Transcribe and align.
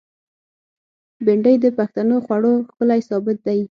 بېنډۍ 1.25 1.55
د 1.63 1.65
پښتنو 1.77 2.15
خوړو 2.25 2.53
ښکلی 2.67 2.99
سابه 3.07 3.33
دی 3.45 3.59